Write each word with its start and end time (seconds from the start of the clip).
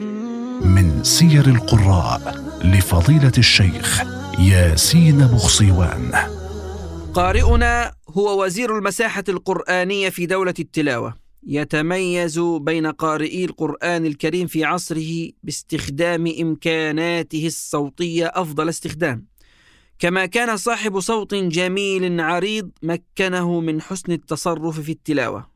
من 0.00 1.04
سير 1.04 1.46
القراء 1.46 2.44
لفضيلة 2.64 3.32
الشيخ 3.38 4.02
ياسين 4.38 5.18
بخصيوان 5.18 6.12
قارئنا 7.14 7.92
هو 8.08 8.44
وزير 8.44 8.78
المساحة 8.78 9.24
القرآنية 9.28 10.08
في 10.08 10.26
دولة 10.26 10.54
التلاوة. 10.58 11.14
يتميز 11.46 12.38
بين 12.38 12.86
قارئي 12.86 13.44
القرآن 13.44 14.06
الكريم 14.06 14.46
في 14.46 14.64
عصره 14.64 15.30
باستخدام 15.42 16.34
إمكاناته 16.40 17.46
الصوتية 17.46 18.26
أفضل 18.26 18.68
استخدام. 18.68 19.26
كما 19.98 20.26
كان 20.26 20.56
صاحب 20.56 21.00
صوت 21.00 21.34
جميل 21.34 22.20
عريض 22.20 22.70
مكنه 22.82 23.60
من 23.60 23.80
حسن 23.80 24.12
التصرف 24.12 24.80
في 24.80 24.92
التلاوة. 24.92 25.46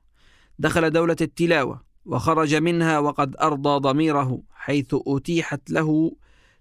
دخل 0.58 0.90
دولة 0.90 1.16
التلاوة. 1.20 1.89
وخرج 2.06 2.54
منها 2.54 2.98
وقد 2.98 3.36
أرضى 3.40 3.78
ضميره 3.78 4.42
حيث 4.54 4.94
أتيحت 5.06 5.70
له 5.70 6.12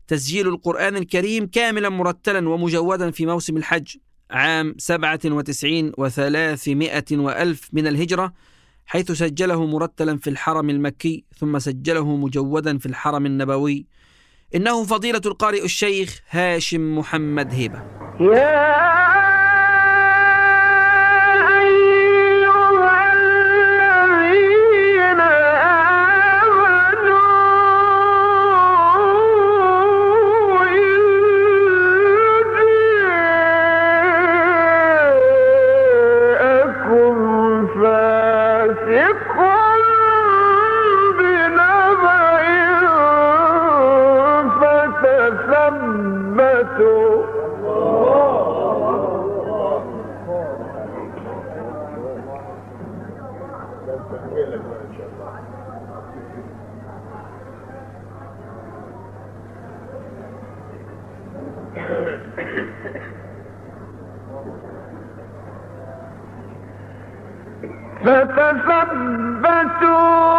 تسجيل 0.07 0.47
القرآن 0.47 0.95
الكريم 0.95 1.47
كاملا 1.47 1.89
مرتلا 1.89 2.49
ومجودا 2.49 3.11
في 3.11 3.25
موسم 3.25 3.57
الحج 3.57 3.95
عام 4.31 4.75
سبعة 4.77 5.19
وتسعين 5.25 5.91
وثلاثمائة 5.97 7.05
وألف 7.11 7.69
من 7.73 7.87
الهجرة 7.87 8.33
حيث 8.85 9.11
سجله 9.11 9.65
مرتلا 9.65 10.17
في 10.17 10.29
الحرم 10.29 10.69
المكي 10.69 11.23
ثم 11.37 11.59
سجله 11.59 12.15
مجودا 12.15 12.77
في 12.77 12.85
الحرم 12.85 13.25
النبوي. 13.25 13.85
إنه 14.55 14.83
فضيلة 14.83 15.21
القارئ 15.25 15.63
الشيخ 15.65 16.21
هاشم 16.29 16.97
محمد 16.97 17.53
هيبة. 17.53 17.83
فتثبتوا 69.14 70.37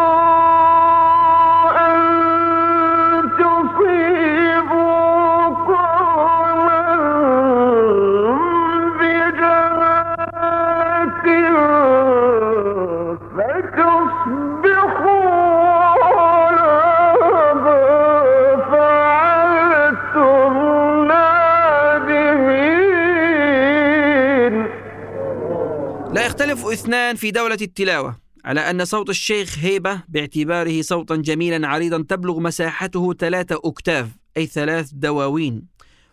يختلف 26.40 26.66
اثنان 26.66 27.16
في 27.16 27.30
دولة 27.30 27.58
التلاوة 27.60 28.20
على 28.44 28.70
أن 28.70 28.84
صوت 28.84 29.10
الشيخ 29.10 29.58
هيبة 29.58 30.02
باعتباره 30.08 30.82
صوتا 30.82 31.16
جميلا 31.16 31.68
عريضا 31.68 32.02
تبلغ 32.08 32.40
مساحته 32.40 33.14
ثلاثة 33.14 33.60
أكتاف 33.64 34.08
أي 34.36 34.46
ثلاث 34.46 34.90
دواوين. 34.92 35.66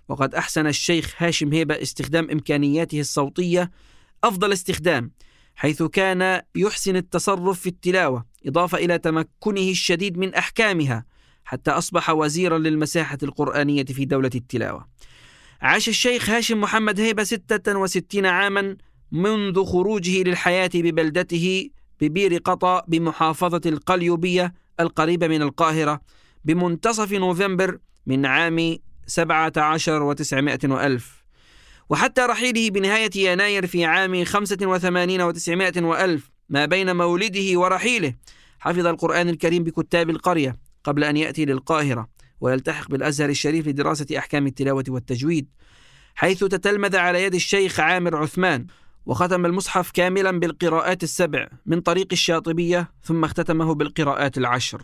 وقد 0.09 0.35
أحسن 0.35 0.67
الشيخ 0.67 1.15
هاشم 1.17 1.53
هيبة 1.53 1.81
استخدام 1.81 2.29
إمكانياته 2.31 2.99
الصوتية 2.99 3.71
أفضل 4.23 4.53
استخدام 4.53 5.11
حيث 5.55 5.83
كان 5.83 6.41
يحسن 6.55 6.95
التصرف 6.95 7.59
في 7.59 7.69
التلاوة 7.69 8.25
إضافة 8.45 8.77
إلى 8.77 8.97
تمكنه 8.97 9.69
الشديد 9.69 10.17
من 10.17 10.33
أحكامها 10.33 11.05
حتى 11.45 11.71
أصبح 11.71 12.09
وزيرا 12.09 12.57
للمساحة 12.57 13.17
القرآنية 13.23 13.85
في 13.85 14.05
دولة 14.05 14.31
التلاوة. 14.35 14.87
عاش 15.61 15.89
الشيخ 15.89 16.29
هاشم 16.29 16.61
محمد 16.61 16.99
هيبة 16.99 17.23
ستة 17.23 17.77
وستين 17.77 18.25
عاما 18.25 18.77
منذ 19.11 19.65
خروجه 19.65 20.23
للحياة 20.23 20.69
ببلدته 20.75 21.69
ببير 22.01 22.37
قطا 22.37 22.83
بمحافظة 22.87 23.61
القليوبية 23.65 24.53
القريبة 24.79 25.27
من 25.27 25.41
القاهرة 25.41 26.01
بمنتصف 26.45 27.11
نوفمبر 27.11 27.79
من 28.05 28.25
عام 28.25 28.77
سبعة 29.07 29.53
عشر 29.57 30.03
وتسعمائة 30.03 30.59
وألف. 30.63 31.23
وحتى 31.89 32.21
رحيله 32.21 32.69
بنهاية 32.69 33.09
يناير 33.15 33.67
في 33.67 33.85
عام 33.85 34.23
خمسة 34.23 34.57
وثمانين 34.61 35.21
وتسعمائة 35.21 35.81
وألف 35.81 36.29
ما 36.49 36.65
بين 36.65 36.95
مولده 36.95 37.59
ورحيله 37.59 38.13
حفظ 38.59 38.85
القرآن 38.85 39.29
الكريم 39.29 39.63
بكتاب 39.63 40.09
القرية 40.09 40.57
قبل 40.83 41.03
أن 41.03 41.17
يأتي 41.17 41.45
للقاهرة 41.45 42.09
ويلتحق 42.41 42.89
بالأزهر 42.89 43.29
الشريف 43.29 43.67
لدراسة 43.67 44.17
أحكام 44.17 44.47
التلاوة 44.47 44.83
والتجويد 44.87 45.47
حيث 46.15 46.43
تتلمذ 46.43 46.95
على 46.95 47.23
يد 47.23 47.35
الشيخ 47.35 47.79
عامر 47.79 48.15
عثمان. 48.15 48.67
وختم 49.07 49.45
المصحف 49.45 49.91
كاملا 49.91 50.39
بالقراءات 50.39 51.03
السبع 51.03 51.47
من 51.65 51.81
طريق 51.81 52.07
الشاطبية 52.11 52.91
ثم 53.03 53.23
اختتمه 53.23 53.73
بالقراءات 53.75 54.37
العشر. 54.37 54.83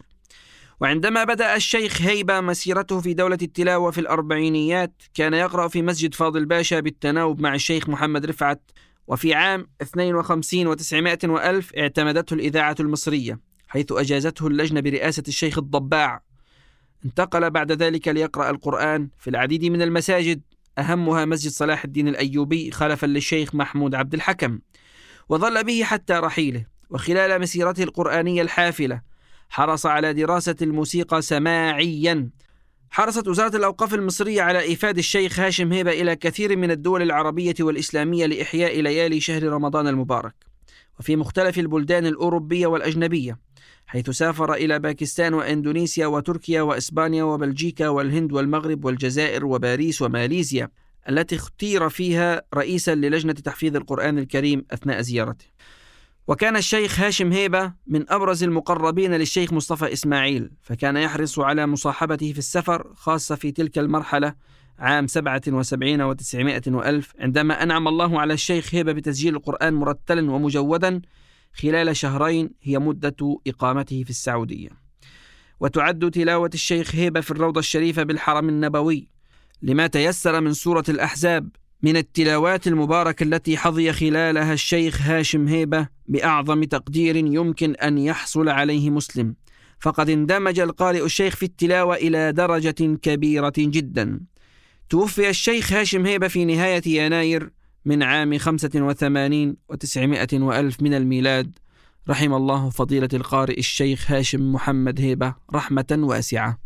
وعندما 0.81 1.23
بدأ 1.23 1.55
الشيخ 1.55 2.01
هيبة 2.01 2.41
مسيرته 2.41 3.01
في 3.01 3.13
دولة 3.13 3.37
التلاوة 3.41 3.91
في 3.91 4.01
الأربعينيات 4.01 5.03
كان 5.13 5.33
يقرأ 5.33 5.67
في 5.67 5.81
مسجد 5.81 6.13
فاضل 6.13 6.45
باشا 6.45 6.79
بالتناوب 6.79 7.41
مع 7.41 7.55
الشيخ 7.55 7.89
محمد 7.89 8.25
رفعت 8.25 8.71
وفي 9.07 9.33
عام 9.33 9.67
52 9.81 10.75
و900 10.75 11.25
وألف 11.25 11.75
اعتمدته 11.75 12.33
الإذاعة 12.33 12.75
المصرية 12.79 13.39
حيث 13.67 13.91
أجازته 13.91 14.47
اللجنة 14.47 14.79
برئاسة 14.79 15.23
الشيخ 15.27 15.57
الضباع. 15.57 16.23
انتقل 17.05 17.49
بعد 17.49 17.71
ذلك 17.71 18.07
ليقرأ 18.07 18.49
القرآن 18.49 19.09
في 19.19 19.29
العديد 19.29 19.65
من 19.65 19.81
المساجد. 19.81 20.41
أهمها 20.77 21.25
مسجد 21.25 21.51
صلاح 21.51 21.83
الدين 21.83 22.07
الأيوبي 22.07 22.71
خلفا 22.71 23.05
للشيخ 23.05 23.55
محمود 23.55 23.95
عبد 23.95 24.13
الحكم 24.13 24.59
وظل 25.29 25.63
به 25.63 25.83
حتى 25.83 26.13
رحيله 26.13 26.65
وخلال 26.89 27.41
مسيرته 27.41 27.83
القرآنية 27.83 28.41
الحافلة 28.41 29.01
حرص 29.49 29.85
على 29.85 30.13
دراسة 30.13 30.55
الموسيقى 30.61 31.21
سماعيا. 31.21 32.29
حرصت 32.89 33.27
وزارة 33.27 33.57
الأوقاف 33.57 33.93
المصرية 33.93 34.41
على 34.41 34.59
إيفاد 34.59 34.97
الشيخ 34.97 35.39
هاشم 35.39 35.73
هيبة 35.73 35.91
إلى 35.91 36.15
كثير 36.15 36.57
من 36.57 36.71
الدول 36.71 37.01
العربية 37.01 37.55
والإسلامية 37.59 38.25
لإحياء 38.25 38.81
ليالي 38.81 39.19
شهر 39.19 39.43
رمضان 39.43 39.87
المبارك 39.87 40.33
وفي 40.99 41.15
مختلف 41.15 41.59
البلدان 41.59 42.05
الأوروبية 42.05 42.67
والأجنبية. 42.67 43.39
حيث 43.87 44.09
سافر 44.09 44.53
إلى 44.53 44.79
باكستان 44.79 45.33
وإندونيسيا 45.33 46.07
وتركيا 46.07 46.61
وإسبانيا 46.61 47.23
وبلجيكا 47.23 47.87
والهند 47.87 48.33
والمغرب 48.33 48.85
والجزائر 48.85 49.45
وباريس 49.45 50.01
وماليزيا 50.01 50.69
التي 51.09 51.35
اختير 51.35 51.89
فيها 51.89 52.41
رئيسا 52.53 52.95
للجنة 52.95 53.33
تحفيظ 53.33 53.75
القرآن 53.75 54.17
الكريم 54.17 54.65
أثناء 54.71 55.01
زيارته. 55.01 55.45
وكان 56.27 56.55
الشيخ 56.55 56.99
هاشم 56.99 57.31
هيبة 57.31 57.73
من 57.87 58.11
أبرز 58.11 58.43
المقربين 58.43 59.13
للشيخ 59.13 59.53
مصطفى 59.53 59.93
إسماعيل 59.93 60.51
فكان 60.61 60.97
يحرص 60.97 61.39
على 61.39 61.67
مصاحبته 61.67 62.33
في 62.33 62.39
السفر 62.39 62.93
خاصة 62.95 63.35
في 63.35 63.51
تلك 63.51 63.77
المرحلة 63.77 64.35
عام 64.79 65.07
سبعة 65.07 65.41
وسبعين 65.47 66.01
وتسعمائة 66.01 66.61
وألف 66.67 67.13
عندما 67.19 67.63
أنعم 67.63 67.87
الله 67.87 68.19
على 68.21 68.33
الشيخ 68.33 68.75
هيبة 68.75 68.91
بتسجيل 68.91 69.35
القرآن 69.35 69.73
مرتلا 69.73 70.31
ومجودا 70.31 71.01
خلال 71.53 71.95
شهرين 71.95 72.49
هي 72.61 72.79
مدة 72.79 73.39
إقامته 73.47 74.03
في 74.03 74.09
السعودية. 74.09 74.69
وتعد 75.59 76.11
تلاوة 76.11 76.49
الشيخ 76.53 76.95
هيبة 76.95 77.21
في 77.21 77.31
الروضة 77.31 77.59
الشريفة 77.59 78.03
بالحرم 78.03 78.49
النبوي 78.49 79.07
لما 79.61 79.87
تيسر 79.87 80.41
من 80.41 80.53
سورة 80.53 80.83
الأحزاب 80.89 81.49
من 81.83 81.97
التلاوات 81.97 82.67
المباركة 82.67 83.23
التي 83.23 83.57
حظي 83.57 83.93
خلالها 83.93 84.53
الشيخ 84.53 85.01
هاشم 85.01 85.47
هيبة 85.47 85.87
بأعظم 86.07 86.63
تقدير 86.63 87.15
يمكن 87.15 87.75
أن 87.75 87.97
يحصل 87.97 88.49
عليه 88.49 88.89
مسلم. 88.89 89.35
فقد 89.79 90.09
اندمج 90.09 90.59
القارئ 90.59 91.05
الشيخ 91.05 91.35
في 91.35 91.43
التلاوة 91.43 91.95
إلى 91.95 92.31
درجة 92.31 92.97
كبيرة 93.01 93.53
جدا. 93.57 94.19
توفي 94.89 95.29
الشيخ 95.29 95.73
هاشم 95.73 96.05
هيبة 96.05 96.27
في 96.27 96.45
نهاية 96.45 96.81
يناير 96.85 97.49
من 97.85 98.03
عام 98.03 98.37
85 98.37 99.55
وتسعمائة 99.69 100.27
وألف 100.33 100.81
من 100.81 100.93
الميلاد. 100.93 101.59
رحم 102.09 102.33
الله 102.33 102.69
فضيلة 102.69 103.09
القارئ 103.13 103.59
الشيخ 103.59 104.11
هاشم 104.11 104.53
محمد 104.53 105.01
هيبة 105.01 105.35
رحمة 105.53 105.99
واسعة. 105.99 106.62